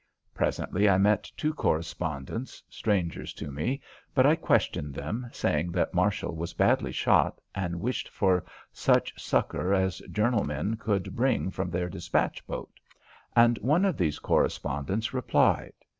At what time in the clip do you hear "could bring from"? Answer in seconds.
10.75-11.69